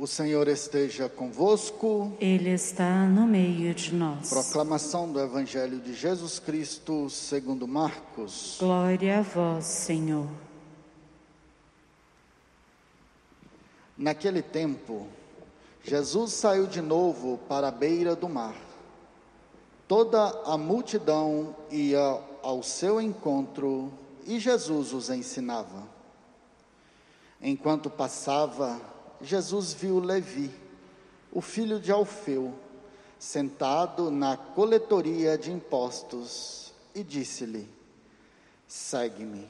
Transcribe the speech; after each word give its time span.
O 0.00 0.06
Senhor 0.06 0.48
esteja 0.48 1.10
convosco. 1.10 2.16
Ele 2.18 2.48
está 2.48 3.04
no 3.04 3.26
meio 3.26 3.74
de 3.74 3.94
nós. 3.94 4.30
Proclamação 4.30 5.12
do 5.12 5.20
Evangelho 5.20 5.78
de 5.78 5.92
Jesus 5.92 6.38
Cristo, 6.38 7.10
segundo 7.10 7.68
Marcos. 7.68 8.56
Glória 8.58 9.18
a 9.18 9.20
vós, 9.20 9.66
Senhor. 9.66 10.26
Naquele 13.94 14.40
tempo, 14.40 15.06
Jesus 15.84 16.32
saiu 16.32 16.66
de 16.66 16.80
novo 16.80 17.36
para 17.46 17.68
a 17.68 17.70
beira 17.70 18.16
do 18.16 18.26
mar. 18.26 18.56
Toda 19.86 20.30
a 20.46 20.56
multidão 20.56 21.54
ia 21.70 22.18
ao 22.42 22.62
seu 22.62 23.02
encontro 23.02 23.92
e 24.24 24.40
Jesus 24.40 24.94
os 24.94 25.10
ensinava. 25.10 25.86
Enquanto 27.38 27.90
passava, 27.90 28.80
Jesus 29.22 29.72
viu 29.72 29.98
Levi, 29.98 30.50
o 31.32 31.40
filho 31.40 31.78
de 31.78 31.92
Alfeu, 31.92 32.54
sentado 33.18 34.10
na 34.10 34.36
coletoria 34.36 35.36
de 35.36 35.52
impostos 35.52 36.72
e 36.94 37.02
disse-lhe: 37.02 37.68
Segue-me. 38.66 39.46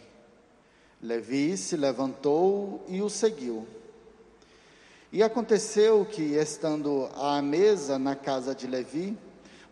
Levi 1.01 1.57
se 1.57 1.77
levantou 1.77 2.85
e 2.89 3.01
o 3.01 3.09
seguiu. 3.09 3.67
E 5.13 5.23
aconteceu 5.23 6.05
que, 6.05 6.35
estando 6.35 7.09
à 7.15 7.41
mesa 7.41 7.99
na 7.99 8.15
casa 8.15 8.55
de 8.55 8.67
Levi, 8.67 9.17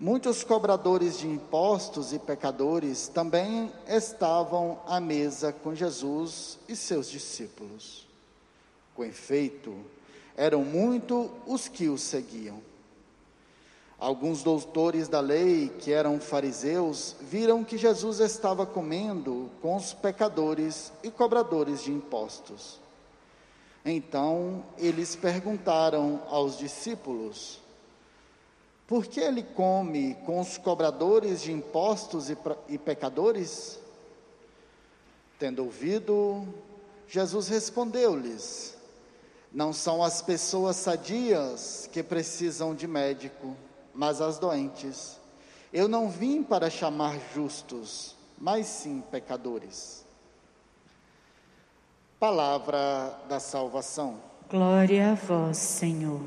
muitos 0.01 0.43
cobradores 0.43 1.19
de 1.19 1.29
impostos 1.29 2.13
e 2.13 2.19
pecadores 2.19 3.09
também 3.09 3.71
estavam 3.87 4.81
à 4.87 4.99
mesa 4.99 5.53
com 5.53 5.75
Jesus 5.75 6.59
e 6.69 6.75
seus 6.75 7.11
discípulos. 7.11 8.08
Com 8.99 9.05
efeito, 9.05 9.77
eram 10.37 10.65
muito 10.65 11.31
os 11.47 11.69
que 11.69 11.89
o 11.89 11.97
seguiam. 11.97 12.61
Alguns 13.97 14.43
doutores 14.43 15.07
da 15.07 15.21
lei, 15.21 15.69
que 15.69 15.93
eram 15.93 16.19
fariseus, 16.19 17.15
viram 17.21 17.63
que 17.63 17.79
Jesus 17.79 18.19
estava 18.19 18.67
comendo 18.67 19.53
com 19.63 19.77
os 19.77 19.95
pecadores 19.95 20.93
e 21.01 21.13
cobradores 21.13 21.85
de 21.85 21.93
impostos. 21.93 22.81
Então 23.85 24.65
eles 24.77 25.15
perguntaram 25.15 26.21
aos 26.29 26.59
discípulos: 26.59 27.61
Por 28.85 29.07
que 29.07 29.21
ele 29.21 29.45
come 29.45 30.17
com 30.27 30.41
os 30.41 30.59
cobradores 30.59 31.41
de 31.41 31.53
impostos 31.53 32.31
e, 32.31 32.37
e 32.69 32.77
pecadores? 32.77 33.79
Tendo 35.39 35.63
ouvido, 35.63 36.45
Jesus 37.07 37.47
respondeu-lhes: 37.47 38.77
Não 39.59 39.73
são 39.73 40.05
as 40.05 40.23
pessoas 40.23 40.77
sadias 40.77 41.91
que 41.93 42.01
precisam 42.01 42.77
de 42.77 42.87
médico, 42.87 43.57
mas 43.93 44.21
as 44.21 44.39
doentes. 44.39 45.19
Eu 45.73 45.89
não 45.89 46.09
vim 46.09 46.45
para 46.45 46.71
chamar 46.71 47.19
justos, 47.35 48.15
mas 48.39 48.67
sim 48.69 49.03
pecadores. 49.11 50.07
Palavra 52.21 53.19
da 53.29 53.41
salvação. 53.41 54.21
Glória 54.49 55.11
a 55.11 55.15
vós, 55.17 55.57
Senhor. 55.57 56.23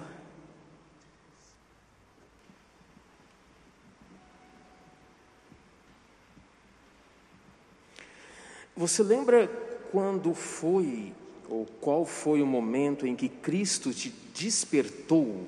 Você 8.76 9.02
lembra 9.02 9.48
quando 9.90 10.34
foi, 10.34 11.14
ou 11.52 11.66
qual 11.82 12.06
foi 12.06 12.42
o 12.42 12.46
momento 12.46 13.06
em 13.06 13.14
que 13.14 13.28
Cristo 13.28 13.94
te 13.94 14.10
despertou? 14.34 15.46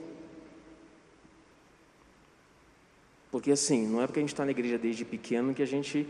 Porque 3.31 3.49
assim, 3.49 3.87
não 3.87 4.01
é 4.01 4.05
porque 4.05 4.19
a 4.19 4.21
gente 4.21 4.33
está 4.33 4.43
na 4.43 4.51
igreja 4.51 4.77
desde 4.77 5.05
pequeno 5.05 5.53
que 5.53 5.63
a 5.63 5.65
gente 5.65 6.05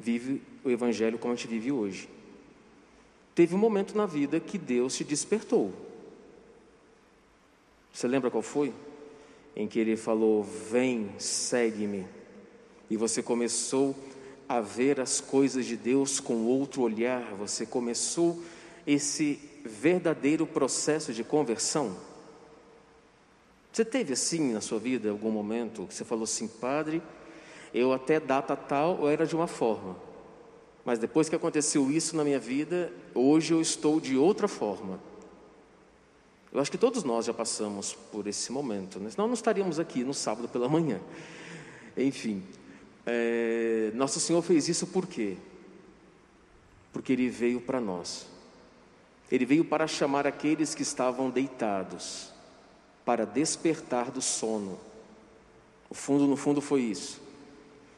vive 0.00 0.40
o 0.64 0.70
Evangelho 0.70 1.18
como 1.18 1.34
a 1.34 1.36
gente 1.36 1.46
vive 1.46 1.70
hoje. 1.70 2.08
Teve 3.34 3.54
um 3.54 3.58
momento 3.58 3.94
na 3.94 4.06
vida 4.06 4.40
que 4.40 4.56
Deus 4.56 4.96
te 4.96 5.04
despertou. 5.04 5.74
Você 7.92 8.08
lembra 8.08 8.30
qual 8.30 8.42
foi? 8.42 8.72
Em 9.54 9.68
que 9.68 9.78
ele 9.78 9.94
falou: 9.94 10.42
Vem, 10.42 11.10
segue-me. 11.18 12.06
E 12.88 12.96
você 12.96 13.22
começou 13.22 13.94
a 14.48 14.60
ver 14.62 14.98
as 14.98 15.20
coisas 15.20 15.66
de 15.66 15.76
Deus 15.76 16.18
com 16.18 16.46
outro 16.46 16.80
olhar, 16.80 17.34
você 17.34 17.66
começou 17.66 18.42
esse 18.88 19.38
verdadeiro 19.66 20.46
processo 20.46 21.12
de 21.12 21.22
conversão. 21.22 21.94
Você 23.70 23.84
teve 23.84 24.14
assim 24.14 24.54
na 24.54 24.62
sua 24.62 24.78
vida 24.78 25.10
algum 25.10 25.30
momento 25.30 25.86
que 25.86 25.92
você 25.92 26.06
falou 26.06 26.24
assim, 26.24 26.48
Padre, 26.48 27.02
eu 27.74 27.92
até 27.92 28.18
data 28.18 28.56
tal 28.56 29.06
era 29.06 29.26
de 29.26 29.36
uma 29.36 29.46
forma, 29.46 29.94
mas 30.86 30.98
depois 30.98 31.28
que 31.28 31.36
aconteceu 31.36 31.90
isso 31.90 32.16
na 32.16 32.24
minha 32.24 32.38
vida, 32.38 32.90
hoje 33.14 33.52
eu 33.52 33.60
estou 33.60 34.00
de 34.00 34.16
outra 34.16 34.48
forma. 34.48 34.98
Eu 36.50 36.58
acho 36.58 36.70
que 36.70 36.78
todos 36.78 37.04
nós 37.04 37.26
já 37.26 37.34
passamos 37.34 37.92
por 38.10 38.26
esse 38.26 38.50
momento, 38.50 38.98
né? 38.98 39.10
senão 39.10 39.26
não 39.26 39.34
estaríamos 39.34 39.78
aqui 39.78 40.02
no 40.02 40.14
sábado 40.14 40.48
pela 40.48 40.66
manhã. 40.66 40.98
Enfim, 41.94 42.42
é, 43.04 43.92
Nosso 43.94 44.18
Senhor 44.18 44.40
fez 44.40 44.66
isso 44.66 44.86
por 44.86 45.06
quê? 45.06 45.36
Porque 46.90 47.12
Ele 47.12 47.28
veio 47.28 47.60
para 47.60 47.82
nós. 47.82 48.37
Ele 49.30 49.44
veio 49.44 49.64
para 49.64 49.86
chamar 49.86 50.26
aqueles 50.26 50.74
que 50.74 50.82
estavam 50.82 51.30
deitados, 51.30 52.32
para 53.04 53.26
despertar 53.26 54.10
do 54.10 54.22
sono. 54.22 54.78
O 55.90 55.94
fundo, 55.94 56.26
no 56.26 56.36
fundo, 56.36 56.60
foi 56.60 56.82
isso. 56.82 57.20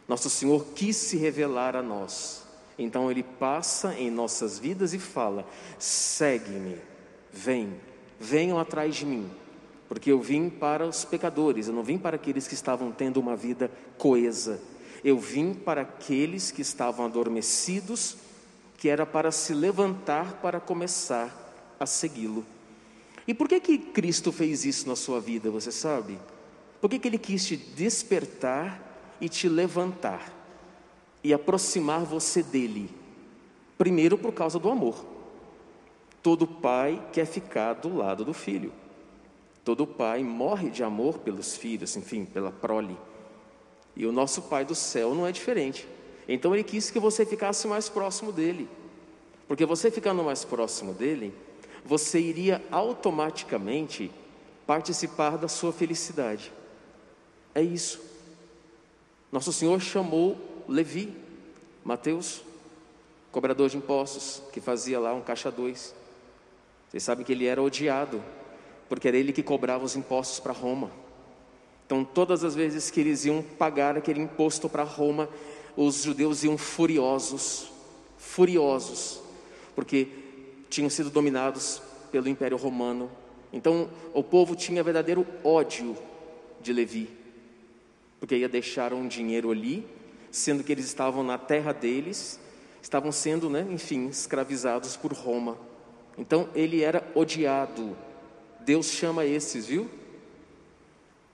Nosso 0.09 0.29
Senhor 0.29 0.67
quis 0.75 0.97
se 0.97 1.17
revelar 1.17 1.77
a 1.77 1.83
nós. 1.83 2.43
Então 2.77 3.11
ele 3.11 3.23
passa 3.23 3.95
em 3.95 4.11
nossas 4.11 4.59
vidas 4.59 4.95
e 4.95 4.99
fala: 4.99 5.47
segue-me, 5.79 6.79
vem, 7.33 7.75
venham 8.19 8.59
atrás 8.59 8.97
de 8.97 9.07
mim, 9.07 9.31
porque 9.89 10.11
eu 10.11 10.21
vim 10.21 10.49
para 10.49 10.87
os 10.87 11.05
pecadores, 11.05 11.69
eu 11.69 11.75
não 11.75 11.83
vim 11.83 11.99
para 11.99 12.17
aqueles 12.17 12.49
que 12.49 12.55
estavam 12.55 12.91
tendo 12.91 13.21
uma 13.21 13.37
vida 13.37 13.71
coesa, 13.99 14.61
eu 15.05 15.19
vim 15.19 15.53
para 15.53 15.83
aqueles 15.83 16.51
que 16.51 16.63
estavam 16.63 17.05
adormecidos, 17.05 18.17
que 18.81 18.89
era 18.89 19.07
para 19.07 19.31
se 19.31 19.55
levantar 19.55 20.41
para 20.43 20.59
começar 20.59 21.31
a 21.79 21.87
segui-lo. 21.87 22.45
E 23.29 23.33
por 23.33 23.49
que 23.49 23.61
que 23.61 23.79
Cristo 23.79 24.33
fez 24.33 24.65
isso 24.65 24.89
na 24.89 24.97
sua 24.97 25.21
vida, 25.21 25.53
você 25.53 25.71
sabe? 25.71 26.19
Por 26.81 26.91
que, 26.91 26.99
que 26.99 27.07
ele 27.07 27.19
quis 27.19 27.47
te 27.47 27.57
despertar 27.57 28.83
e 29.21 29.29
te 29.29 29.49
levantar? 29.49 30.41
e 31.23 31.33
aproximar 31.33 32.05
você 32.05 32.43
dele. 32.43 32.91
Primeiro, 33.77 34.19
por 34.19 34.33
causa 34.33 34.59
do 34.59 34.71
amor. 34.71 35.05
Todo 36.23 36.47
pai 36.47 37.03
quer 37.13 37.27
ficar 37.27 37.75
do 37.75 37.95
lado 37.97 38.25
do 38.25 38.35
filho. 38.35 38.73
Todo 39.65 39.87
pai 39.87 40.23
morre 40.23 40.71
de 40.71 40.83
amor 40.83 41.19
pelos 41.19 41.57
filhos, 41.57 41.97
enfim, 41.97 42.25
pela 42.25 42.51
prole. 42.51 42.97
E 43.97 44.07
o 44.07 44.13
nosso 44.13 44.43
Pai 44.43 44.65
do 44.65 44.75
céu 44.75 45.15
não 45.15 45.27
é 45.27 45.33
diferente. 45.33 45.87
Então 46.33 46.55
ele 46.55 46.63
quis 46.63 46.93
que 46.93 47.01
você 47.01 47.27
ficasse 47.27 47.67
mais 47.67 47.89
próximo 47.89 48.31
dele. 48.31 48.69
Porque 49.49 49.67
você 49.67 49.91
ficando 49.91 50.23
mais 50.23 50.45
próximo 50.45 50.95
dele, 50.95 51.35
você 51.85 52.21
iria 52.21 52.63
automaticamente 52.71 54.13
participar 54.65 55.37
da 55.37 55.49
sua 55.49 55.73
felicidade. 55.73 56.53
É 57.53 57.61
isso. 57.61 58.01
Nosso 59.33 59.53
Senhor 59.53 59.81
chamou 59.81 60.37
Levi, 60.69 61.13
Mateus, 61.85 62.43
cobrador 63.33 63.69
de 63.69 63.79
impostos, 63.79 64.41
que 64.53 64.61
fazia 64.61 65.01
lá 65.01 65.13
um 65.13 65.21
caixa 65.21 65.51
dois. 65.51 65.93
Vocês 66.89 67.03
sabem 67.03 67.25
que 67.25 67.33
ele 67.33 67.47
era 67.47 67.61
odiado, 67.61 68.23
porque 68.89 69.09
era 69.09 69.17
ele 69.17 69.33
que 69.33 69.43
cobrava 69.43 69.85
os 69.85 69.97
impostos 69.97 70.39
para 70.39 70.53
Roma. 70.53 70.93
Então, 71.87 72.05
todas 72.05 72.45
as 72.45 72.55
vezes 72.55 72.89
que 72.89 73.01
eles 73.01 73.25
iam 73.25 73.43
pagar 73.43 73.97
aquele 73.97 74.21
imposto 74.21 74.69
para 74.69 74.85
Roma, 74.85 75.29
os 75.87 76.03
judeus 76.03 76.45
iam 76.45 76.59
furiosos, 76.59 77.73
furiosos, 78.19 79.21
porque 79.75 80.09
tinham 80.69 80.91
sido 80.91 81.09
dominados 81.09 81.81
pelo 82.13 82.29
Império 82.29 82.59
Romano. 82.59 83.11
Então, 83.51 83.89
o 84.13 84.23
povo 84.23 84.55
tinha 84.55 84.83
verdadeiro 84.83 85.27
ódio 85.43 85.97
de 86.61 86.71
Levi, 86.71 87.09
porque 88.19 88.37
ia 88.37 88.49
deixar 88.49 88.93
um 88.93 89.09
dinheiro 89.09 89.51
ali 89.51 89.87
sendo 90.31 90.63
que 90.63 90.71
eles 90.71 90.85
estavam 90.85 91.25
na 91.25 91.39
terra 91.39 91.73
deles, 91.73 92.39
estavam 92.83 93.11
sendo, 93.11 93.49
né, 93.49 93.67
enfim, 93.71 94.09
escravizados 94.09 94.97
por 94.97 95.13
Roma. 95.13 95.59
Então 96.17 96.49
ele 96.55 96.83
era 96.83 97.03
odiado. 97.15 97.97
Deus 98.61 98.91
chama 98.91 99.25
esses, 99.25 99.67
viu? 99.67 99.91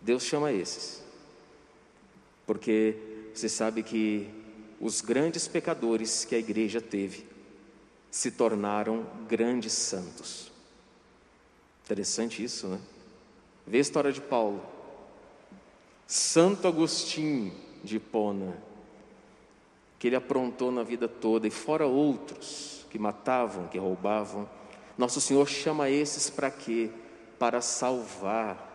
Deus 0.01 0.23
chama 0.23 0.53
esses. 0.53 1.05
Porque 2.47 2.97
você 3.35 3.49
sabe 3.49 3.83
que 3.83 4.31
os 4.81 5.01
grandes 5.01 5.49
pecadores 5.49 6.25
que 6.25 6.35
a 6.35 6.39
igreja 6.39 6.81
teve 6.81 7.27
se 8.11 8.31
tornaram 8.31 9.07
grandes 9.29 9.73
santos. 9.73 10.51
Interessante 11.85 12.43
isso, 12.43 12.67
né? 12.67 12.81
Vê 13.67 13.79
a 13.79 13.81
história 13.81 14.13
de 14.13 14.21
Paulo. 14.21 14.65
Santo 16.07 16.69
Agostinho 16.69 17.53
de 17.83 17.97
Hipona, 17.97 18.57
que 19.99 20.07
ele 20.07 20.17
aprontou 20.17 20.71
na 20.71 20.83
vida 20.83 21.09
toda, 21.09 21.47
e 21.47 21.51
fora 21.51 21.87
outros 21.87 22.87
que 22.91 22.99
matavam, 22.99 23.67
que 23.69 23.79
roubavam, 23.79 24.49
nosso 24.97 25.21
Senhor 25.21 25.47
chama 25.47 25.91
esses 25.91 26.31
para 26.31 26.51
quê? 26.51 26.91
Para 27.39 27.61
salvar. 27.61 28.66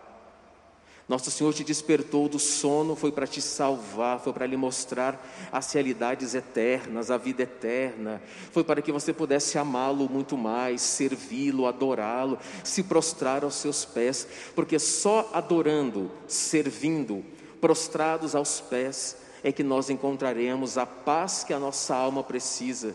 Nosso 1.08 1.30
Senhor 1.30 1.52
te 1.52 1.64
despertou 1.64 2.28
do 2.28 2.38
sono, 2.38 2.94
foi 2.94 3.10
para 3.10 3.26
te 3.26 3.42
salvar, 3.42 4.20
foi 4.20 4.32
para 4.32 4.46
lhe 4.46 4.56
mostrar 4.56 5.20
as 5.50 5.72
realidades 5.72 6.34
eternas, 6.34 7.10
a 7.10 7.16
vida 7.16 7.42
eterna, 7.42 8.22
foi 8.52 8.62
para 8.62 8.80
que 8.80 8.92
você 8.92 9.12
pudesse 9.12 9.58
amá-lo 9.58 10.08
muito 10.08 10.38
mais, 10.38 10.80
servi-lo, 10.80 11.66
adorá-lo, 11.66 12.38
se 12.62 12.84
prostrar 12.84 13.42
aos 13.42 13.56
seus 13.56 13.84
pés, 13.84 14.28
porque 14.54 14.78
só 14.78 15.28
adorando, 15.32 16.10
servindo, 16.28 17.24
prostrados 17.60 18.34
aos 18.36 18.60
pés, 18.60 19.16
é 19.42 19.50
que 19.50 19.64
nós 19.64 19.90
encontraremos 19.90 20.78
a 20.78 20.86
paz 20.86 21.42
que 21.42 21.52
a 21.52 21.58
nossa 21.58 21.96
alma 21.96 22.22
precisa. 22.22 22.94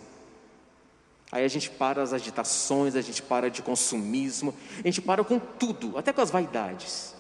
Aí 1.30 1.44
a 1.44 1.48
gente 1.50 1.70
para 1.70 2.02
as 2.02 2.14
agitações, 2.14 2.96
a 2.96 3.02
gente 3.02 3.22
para 3.22 3.52
de 3.52 3.62
consumismo, 3.62 4.56
a 4.80 4.88
gente 4.88 5.02
para 5.02 5.26
com 5.26 5.38
tudo, 5.38 5.98
até 5.98 6.14
com 6.14 6.22
as 6.22 6.32
vaidades. 6.32 7.17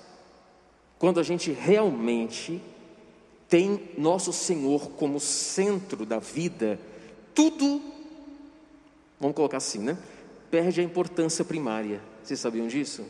Quando 1.00 1.20
a 1.20 1.24
gente 1.24 1.52
realmente 1.52 2.62
tem 3.48 3.90
nosso 3.98 4.34
Senhor 4.34 4.90
como 4.92 5.20
centro 5.20 6.06
da 6.06 6.20
vida, 6.20 6.80
tudo, 7.34 7.82
vamos 9.20 9.36
colocar 9.36 9.58
assim, 9.58 9.80
né? 9.80 9.98
Perde 10.50 10.82
a 10.82 10.84
importância 10.84 11.46
primária. 11.46 12.02
Vocês 12.24 12.40
sabiam 12.40 12.68
disso? 12.68 13.06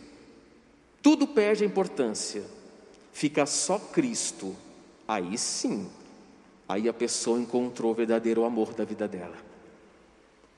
Tudo 1.01 1.27
perde 1.27 1.63
a 1.63 1.67
importância. 1.67 2.43
Fica 3.13 3.45
só 3.45 3.79
Cristo. 3.79 4.55
Aí 5.07 5.37
sim, 5.37 5.87
aí 6.67 6.89
a 6.89 6.93
pessoa 6.93 7.39
encontrou 7.39 7.91
o 7.91 7.95
verdadeiro 7.95 8.43
amor 8.43 8.73
da 8.73 8.83
vida 8.83 9.07
dela. 9.07 9.37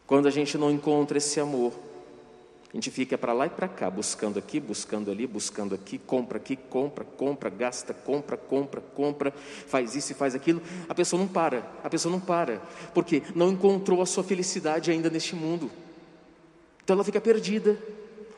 Quando 0.08 0.28
a 0.28 0.32
gente 0.32 0.58
não 0.58 0.72
encontra 0.72 1.20
esse 1.20 1.40
amor, 1.40 1.72
a 2.71 2.77
gente 2.77 2.92
fica 2.92 3.18
para 3.18 3.33
lá 3.33 3.48
e 3.48 3.50
para 3.50 3.68
cá, 3.68 3.89
buscando 3.89 4.38
aqui, 4.38 4.60
buscando 4.60 5.10
ali, 5.10 5.25
buscando 5.25 5.74
aqui, 5.74 5.98
compra 5.98 6.38
aqui, 6.38 6.56
compra, 6.56 7.04
compra, 7.04 7.50
gasta, 7.50 7.95
compra, 7.95 8.38
compra, 8.38 8.80
compra, 8.80 9.33
faz 9.66 9.95
isso 9.95 10.12
e 10.12 10.16
faz 10.16 10.36
aquilo. 10.36 10.62
A 10.88 10.94
pessoa 10.94 11.19
não 11.19 11.27
para, 11.27 11.68
a 11.83 11.89
pessoa 11.89 12.12
não 12.12 12.19
para, 12.19 12.62
porque 12.94 13.24
não 13.33 13.50
encontrou 13.50 14.04
a 14.04 14.06
sua 14.06 14.24
felicidade 14.24 14.92
ainda 14.92 15.10
neste 15.10 15.36
mundo. 15.36 15.71
Então 16.83 16.94
ela 16.94 17.04
fica 17.04 17.19
perdida. 17.19 17.75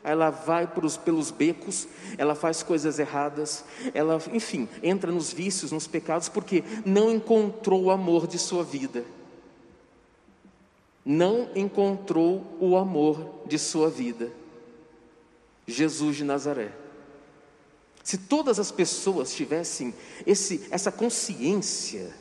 Ela 0.04 0.30
vai 0.30 0.66
pelos, 0.66 0.96
pelos 0.96 1.30
becos, 1.30 1.86
ela 2.18 2.34
faz 2.34 2.60
coisas 2.60 2.98
erradas, 2.98 3.64
ela, 3.94 4.20
enfim, 4.32 4.68
entra 4.82 5.12
nos 5.12 5.32
vícios, 5.32 5.70
nos 5.70 5.86
pecados, 5.86 6.28
porque 6.28 6.64
não 6.84 7.12
encontrou 7.12 7.84
o 7.84 7.90
amor 7.92 8.26
de 8.26 8.36
sua 8.36 8.64
vida 8.64 9.04
não 11.04 11.50
encontrou 11.54 12.56
o 12.60 12.76
amor 12.76 13.42
de 13.46 13.58
sua 13.58 13.90
vida. 13.90 14.30
Jesus 15.66 16.16
de 16.16 16.24
Nazaré. 16.24 16.72
Se 18.02 18.18
todas 18.18 18.58
as 18.58 18.70
pessoas 18.70 19.32
tivessem 19.32 19.94
esse, 20.26 20.66
essa 20.70 20.90
consciência 20.90 22.12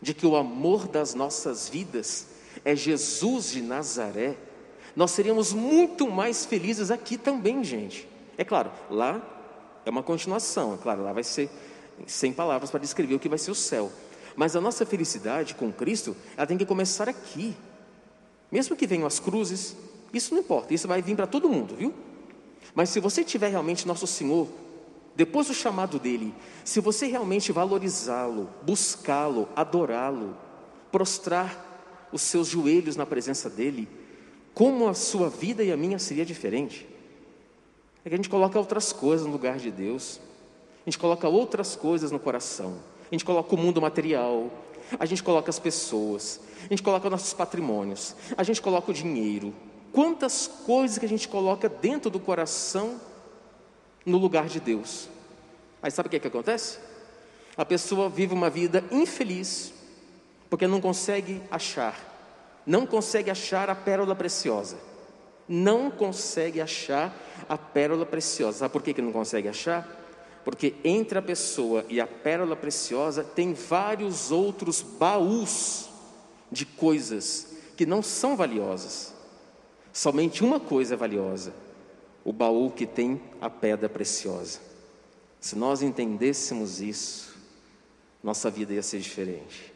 de 0.00 0.14
que 0.14 0.26
o 0.26 0.36
amor 0.36 0.86
das 0.86 1.14
nossas 1.14 1.68
vidas 1.68 2.28
é 2.64 2.76
Jesus 2.76 3.50
de 3.50 3.60
Nazaré, 3.60 4.36
nós 4.94 5.10
seríamos 5.10 5.52
muito 5.52 6.08
mais 6.10 6.44
felizes 6.44 6.90
aqui 6.90 7.18
também, 7.18 7.62
gente. 7.62 8.08
É 8.38 8.44
claro, 8.44 8.70
lá 8.88 9.20
é 9.84 9.90
uma 9.90 10.02
continuação, 10.02 10.74
é 10.74 10.76
claro, 10.76 11.02
lá 11.02 11.12
vai 11.12 11.24
ser 11.24 11.50
sem 12.06 12.32
palavras 12.32 12.70
para 12.70 12.80
descrever 12.80 13.14
o 13.14 13.18
que 13.18 13.28
vai 13.28 13.38
ser 13.38 13.50
o 13.50 13.54
céu. 13.54 13.90
Mas 14.36 14.56
a 14.56 14.60
nossa 14.60 14.86
felicidade 14.86 15.54
com 15.54 15.72
Cristo, 15.72 16.16
ela 16.36 16.46
tem 16.46 16.56
que 16.56 16.64
começar 16.64 17.08
aqui. 17.08 17.54
Mesmo 18.50 18.76
que 18.76 18.86
venham 18.86 19.06
as 19.06 19.20
cruzes, 19.20 19.76
isso 20.12 20.34
não 20.34 20.40
importa, 20.40 20.74
isso 20.74 20.88
vai 20.88 21.00
vir 21.00 21.14
para 21.14 21.26
todo 21.26 21.48
mundo, 21.48 21.76
viu? 21.76 21.94
Mas 22.74 22.88
se 22.90 23.00
você 23.00 23.22
tiver 23.22 23.48
realmente 23.48 23.86
Nosso 23.86 24.06
Senhor, 24.06 24.48
depois 25.14 25.48
do 25.48 25.54
chamado 25.54 25.98
dele, 25.98 26.34
se 26.64 26.80
você 26.80 27.06
realmente 27.06 27.52
valorizá-lo, 27.52 28.48
buscá-lo, 28.62 29.48
adorá-lo, 29.54 30.36
prostrar 30.90 32.08
os 32.12 32.22
seus 32.22 32.48
joelhos 32.48 32.96
na 32.96 33.06
presença 33.06 33.48
dele, 33.48 33.88
como 34.54 34.88
a 34.88 34.94
sua 34.94 35.28
vida 35.28 35.62
e 35.62 35.70
a 35.70 35.76
minha 35.76 35.98
seria 35.98 36.24
diferente? 36.24 36.88
É 38.04 38.08
que 38.08 38.14
a 38.14 38.16
gente 38.16 38.30
coloca 38.30 38.58
outras 38.58 38.92
coisas 38.92 39.26
no 39.26 39.32
lugar 39.32 39.58
de 39.58 39.70
Deus, 39.70 40.20
a 40.86 40.90
gente 40.90 40.98
coloca 40.98 41.28
outras 41.28 41.76
coisas 41.76 42.10
no 42.10 42.18
coração, 42.18 42.78
a 43.10 43.14
gente 43.14 43.24
coloca 43.24 43.54
o 43.54 43.58
mundo 43.58 43.80
material, 43.80 44.50
a 44.98 45.06
gente 45.06 45.22
coloca 45.22 45.50
as 45.50 45.58
pessoas, 45.58 46.40
a 46.64 46.68
gente 46.68 46.82
coloca 46.82 47.08
nossos 47.10 47.32
patrimônios, 47.32 48.14
a 48.36 48.42
gente 48.42 48.60
coloca 48.60 48.90
o 48.90 48.94
dinheiro. 48.94 49.54
Quantas 49.92 50.46
coisas 50.46 50.98
que 50.98 51.06
a 51.06 51.08
gente 51.08 51.28
coloca 51.28 51.68
dentro 51.68 52.10
do 52.10 52.20
coração 52.20 53.00
no 54.04 54.18
lugar 54.18 54.48
de 54.48 54.60
Deus. 54.60 55.08
Aí 55.82 55.90
sabe 55.90 56.06
o 56.06 56.10
que, 56.10 56.16
é 56.16 56.20
que 56.20 56.28
acontece? 56.28 56.78
A 57.56 57.64
pessoa 57.64 58.08
vive 58.08 58.34
uma 58.34 58.50
vida 58.50 58.84
infeliz, 58.90 59.72
porque 60.48 60.66
não 60.66 60.80
consegue 60.80 61.42
achar, 61.50 61.94
não 62.66 62.86
consegue 62.86 63.30
achar 63.30 63.70
a 63.70 63.74
pérola 63.74 64.14
preciosa. 64.14 64.76
Não 65.48 65.90
consegue 65.90 66.60
achar 66.60 67.12
a 67.48 67.58
pérola 67.58 68.06
preciosa. 68.06 68.58
Sabe 68.58 68.72
por 68.72 68.82
que, 68.82 68.94
que 68.94 69.02
não 69.02 69.10
consegue 69.10 69.48
achar? 69.48 69.99
Porque 70.44 70.74
entre 70.82 71.18
a 71.18 71.22
pessoa 71.22 71.84
e 71.88 72.00
a 72.00 72.06
pérola 72.06 72.56
preciosa 72.56 73.22
tem 73.22 73.52
vários 73.52 74.30
outros 74.30 74.80
baús 74.80 75.88
de 76.50 76.64
coisas 76.64 77.54
que 77.76 77.86
não 77.86 78.02
são 78.02 78.36
valiosas. 78.36 79.14
Somente 79.92 80.44
uma 80.44 80.60
coisa 80.60 80.94
é 80.94 80.96
valiosa: 80.96 81.54
o 82.24 82.32
baú 82.32 82.70
que 82.70 82.86
tem 82.86 83.20
a 83.40 83.50
pedra 83.50 83.88
preciosa. 83.88 84.60
Se 85.40 85.56
nós 85.56 85.82
entendêssemos 85.82 86.80
isso, 86.80 87.38
nossa 88.22 88.50
vida 88.50 88.74
ia 88.74 88.82
ser 88.82 89.00
diferente. 89.00 89.72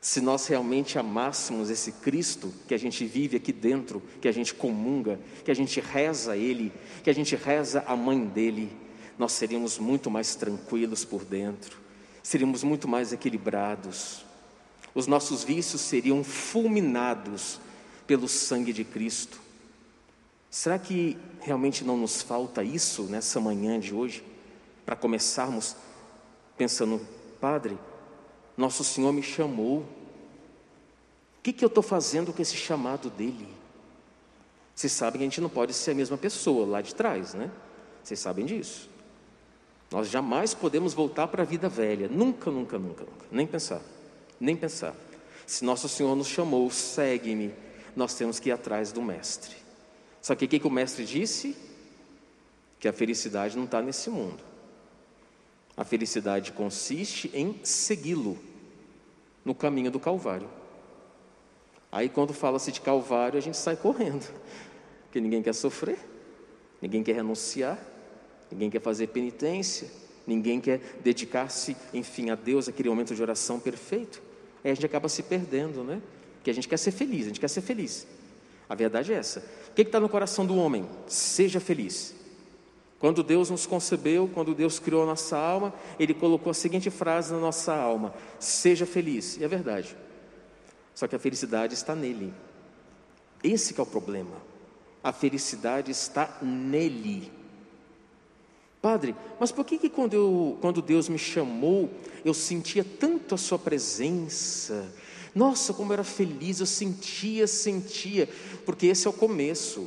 Se 0.00 0.20
nós 0.20 0.48
realmente 0.48 0.98
amássemos 0.98 1.70
esse 1.70 1.92
Cristo 1.92 2.52
que 2.66 2.74
a 2.74 2.78
gente 2.78 3.04
vive 3.04 3.36
aqui 3.36 3.52
dentro, 3.52 4.02
que 4.20 4.26
a 4.26 4.32
gente 4.32 4.52
comunga, 4.52 5.20
que 5.44 5.50
a 5.52 5.54
gente 5.54 5.78
reza 5.78 6.32
a 6.32 6.36
Ele, 6.36 6.72
que 7.04 7.10
a 7.10 7.12
gente 7.12 7.36
reza 7.36 7.84
a 7.86 7.94
mãe 7.94 8.26
dele, 8.26 8.72
nós 9.18 9.32
seríamos 9.32 9.78
muito 9.78 10.10
mais 10.10 10.34
tranquilos 10.34 11.04
por 11.04 11.24
dentro, 11.24 11.78
seríamos 12.22 12.62
muito 12.62 12.88
mais 12.88 13.12
equilibrados, 13.12 14.24
os 14.94 15.06
nossos 15.06 15.42
vícios 15.42 15.80
seriam 15.80 16.22
fulminados 16.22 17.60
pelo 18.06 18.28
sangue 18.28 18.72
de 18.72 18.84
Cristo. 18.84 19.40
Será 20.50 20.78
que 20.78 21.16
realmente 21.40 21.82
não 21.82 21.96
nos 21.96 22.20
falta 22.20 22.62
isso 22.62 23.04
nessa 23.04 23.40
manhã 23.40 23.80
de 23.80 23.94
hoje? 23.94 24.22
Para 24.84 24.94
começarmos 24.94 25.74
pensando, 26.58 27.00
Padre, 27.40 27.78
nosso 28.56 28.84
Senhor 28.84 29.12
me 29.12 29.22
chamou, 29.22 29.78
o 29.78 29.86
que, 31.42 31.52
que 31.52 31.64
eu 31.64 31.68
estou 31.68 31.82
fazendo 31.82 32.32
com 32.32 32.42
esse 32.42 32.56
chamado 32.56 33.08
dele? 33.08 33.48
Vocês 34.74 34.92
sabem 34.92 35.18
que 35.18 35.24
a 35.24 35.28
gente 35.28 35.40
não 35.40 35.48
pode 35.48 35.72
ser 35.72 35.92
a 35.92 35.94
mesma 35.94 36.18
pessoa 36.18 36.66
lá 36.66 36.82
de 36.82 36.94
trás, 36.94 37.34
né? 37.34 37.50
Vocês 38.02 38.20
sabem 38.20 38.44
disso. 38.44 38.88
Nós 39.92 40.08
jamais 40.08 40.54
podemos 40.54 40.94
voltar 40.94 41.28
para 41.28 41.42
a 41.42 41.46
vida 41.46 41.68
velha, 41.68 42.08
nunca, 42.08 42.50
nunca, 42.50 42.78
nunca, 42.78 43.04
nunca, 43.04 43.26
nem 43.30 43.46
pensar, 43.46 43.82
nem 44.40 44.56
pensar. 44.56 44.94
Se 45.46 45.66
Nosso 45.66 45.86
Senhor 45.86 46.16
nos 46.16 46.28
chamou, 46.28 46.70
segue-me, 46.70 47.52
nós 47.94 48.14
temos 48.14 48.40
que 48.40 48.48
ir 48.48 48.52
atrás 48.52 48.90
do 48.90 49.02
Mestre. 49.02 49.54
Só 50.22 50.34
que 50.34 50.46
o 50.46 50.48
que, 50.48 50.58
que 50.58 50.66
o 50.66 50.70
Mestre 50.70 51.04
disse? 51.04 51.54
Que 52.80 52.88
a 52.88 52.92
felicidade 52.92 53.54
não 53.54 53.64
está 53.64 53.82
nesse 53.82 54.08
mundo. 54.08 54.42
A 55.76 55.84
felicidade 55.84 56.52
consiste 56.52 57.30
em 57.34 57.60
segui-lo 57.62 58.38
no 59.44 59.54
caminho 59.54 59.90
do 59.90 60.00
Calvário. 60.00 60.48
Aí, 61.90 62.08
quando 62.08 62.32
fala-se 62.32 62.72
de 62.72 62.80
Calvário, 62.80 63.36
a 63.36 63.42
gente 63.42 63.58
sai 63.58 63.76
correndo, 63.76 64.26
porque 65.04 65.20
ninguém 65.20 65.42
quer 65.42 65.54
sofrer, 65.54 65.98
ninguém 66.80 67.02
quer 67.02 67.16
renunciar, 67.16 67.78
ninguém 68.52 68.70
quer 68.70 68.80
fazer 68.80 69.08
penitência, 69.08 69.90
ninguém 70.26 70.60
quer 70.60 70.80
dedicar-se, 71.02 71.76
enfim, 71.92 72.30
a 72.30 72.34
Deus, 72.34 72.68
aquele 72.68 72.88
momento 72.88 73.14
de 73.14 73.22
oração 73.22 73.58
perfeito. 73.58 74.22
Aí 74.62 74.70
a 74.70 74.74
gente 74.74 74.86
acaba 74.86 75.08
se 75.08 75.22
perdendo, 75.22 75.82
né? 75.82 76.00
Porque 76.36 76.50
a 76.50 76.54
gente 76.54 76.68
quer 76.68 76.78
ser 76.78 76.92
feliz, 76.92 77.24
a 77.24 77.28
gente 77.28 77.40
quer 77.40 77.48
ser 77.48 77.60
feliz. 77.60 78.06
A 78.68 78.74
verdade 78.74 79.12
é 79.12 79.16
essa. 79.16 79.40
O 79.70 79.74
que 79.74 79.82
está 79.82 79.98
no 79.98 80.08
coração 80.08 80.46
do 80.46 80.56
homem? 80.56 80.88
Seja 81.06 81.60
feliz. 81.60 82.14
Quando 82.98 83.22
Deus 83.22 83.50
nos 83.50 83.66
concebeu, 83.66 84.30
quando 84.32 84.54
Deus 84.54 84.78
criou 84.78 85.02
a 85.02 85.06
nossa 85.06 85.36
alma, 85.36 85.74
Ele 85.98 86.14
colocou 86.14 86.50
a 86.50 86.54
seguinte 86.54 86.88
frase 86.88 87.32
na 87.32 87.40
nossa 87.40 87.74
alma: 87.74 88.14
Seja 88.38 88.86
feliz. 88.86 89.36
E 89.36 89.44
é 89.44 89.48
verdade. 89.48 89.96
Só 90.94 91.08
que 91.08 91.16
a 91.16 91.18
felicidade 91.18 91.74
está 91.74 91.94
nele. 91.94 92.32
Esse 93.42 93.78
é 93.78 93.82
o 93.82 93.86
problema. 93.86 94.36
A 95.02 95.12
felicidade 95.12 95.90
está 95.90 96.38
nele 96.40 97.30
Padre, 98.82 99.14
mas 99.38 99.52
por 99.52 99.64
que, 99.64 99.78
que 99.78 99.88
quando, 99.88 100.14
eu, 100.14 100.58
quando 100.60 100.82
Deus 100.82 101.08
me 101.08 101.16
chamou, 101.16 101.88
eu 102.24 102.34
sentia 102.34 102.84
tanto 102.84 103.36
a 103.36 103.38
Sua 103.38 103.56
presença? 103.56 104.92
Nossa, 105.32 105.72
como 105.72 105.90
eu 105.90 105.94
era 105.94 106.04
feliz, 106.04 106.58
eu 106.58 106.66
sentia, 106.66 107.46
sentia, 107.46 108.28
porque 108.66 108.88
esse 108.88 109.06
é 109.06 109.10
o 109.10 109.12
começo. 109.12 109.86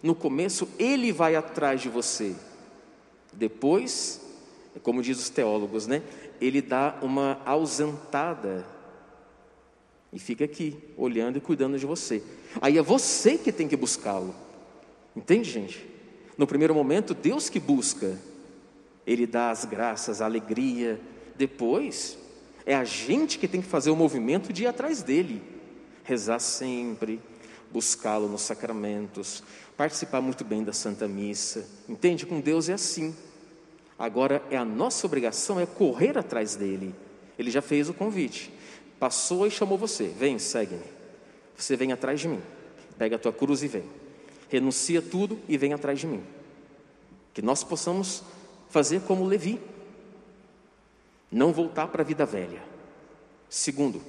No 0.00 0.14
começo, 0.14 0.68
Ele 0.78 1.10
vai 1.10 1.34
atrás 1.34 1.80
de 1.80 1.88
você. 1.88 2.36
Depois, 3.32 4.20
como 4.80 5.02
diz 5.02 5.18
os 5.18 5.28
teólogos, 5.28 5.88
né? 5.88 6.02
Ele 6.40 6.62
dá 6.62 6.98
uma 7.02 7.40
ausentada 7.44 8.64
e 10.12 10.20
fica 10.20 10.44
aqui, 10.44 10.78
olhando 10.96 11.38
e 11.38 11.40
cuidando 11.40 11.78
de 11.78 11.84
você. 11.84 12.22
Aí 12.60 12.78
é 12.78 12.82
você 12.82 13.36
que 13.36 13.50
tem 13.50 13.66
que 13.66 13.76
buscá-lo. 13.76 14.32
Entende, 15.16 15.50
gente? 15.50 15.84
No 16.38 16.46
primeiro 16.46 16.74
momento, 16.74 17.12
Deus 17.12 17.48
que 17.48 17.58
busca. 17.58 18.16
Ele 19.06 19.26
dá 19.26 19.50
as 19.50 19.64
graças, 19.64 20.20
a 20.20 20.24
alegria. 20.24 21.00
Depois, 21.36 22.18
é 22.64 22.74
a 22.74 22.84
gente 22.84 23.38
que 23.38 23.46
tem 23.46 23.62
que 23.62 23.68
fazer 23.68 23.90
o 23.90 23.96
movimento 23.96 24.52
de 24.52 24.64
ir 24.64 24.66
atrás 24.66 25.02
dele. 25.02 25.40
Rezar 26.02 26.40
sempre, 26.40 27.20
buscá-lo 27.70 28.28
nos 28.28 28.42
sacramentos, 28.42 29.42
participar 29.76 30.20
muito 30.20 30.44
bem 30.44 30.64
da 30.64 30.72
Santa 30.72 31.06
Missa. 31.06 31.66
Entende? 31.88 32.26
Com 32.26 32.40
Deus 32.40 32.68
é 32.68 32.72
assim. 32.72 33.14
Agora 33.98 34.42
é 34.50 34.56
a 34.56 34.64
nossa 34.64 35.06
obrigação 35.06 35.60
é 35.60 35.66
correr 35.66 36.18
atrás 36.18 36.56
dele. 36.56 36.94
Ele 37.38 37.50
já 37.50 37.62
fez 37.62 37.88
o 37.88 37.94
convite. 37.94 38.52
Passou 38.98 39.46
e 39.46 39.50
chamou 39.50 39.78
você. 39.78 40.08
Vem, 40.08 40.38
segue-me. 40.38 40.82
Você 41.56 41.76
vem 41.76 41.92
atrás 41.92 42.20
de 42.20 42.28
mim. 42.28 42.42
Pega 42.98 43.16
a 43.16 43.18
tua 43.18 43.32
cruz 43.32 43.62
e 43.62 43.68
vem. 43.68 43.84
Renuncia 44.48 45.00
tudo 45.02 45.38
e 45.48 45.56
vem 45.56 45.72
atrás 45.72 45.98
de 45.98 46.06
mim. 46.06 46.22
Que 47.32 47.42
nós 47.42 47.62
possamos 47.62 48.22
fazer 48.68 49.00
como 49.02 49.24
Levi, 49.24 49.60
não 51.30 51.52
voltar 51.52 51.88
para 51.88 52.02
a 52.02 52.04
vida 52.04 52.24
velha. 52.24 52.62
Segundo, 53.48 54.02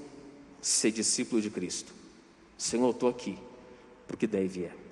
ser 0.61 0.91
discípulo 0.91 1.41
de 1.41 1.49
Cristo. 1.49 1.93
Senhor, 2.57 2.85
eu 2.85 2.91
estou 2.91 3.09
aqui, 3.09 3.37
porque 4.07 4.25
deve 4.25 4.65
é. 4.65 4.86